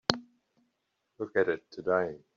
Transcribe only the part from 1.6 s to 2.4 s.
today.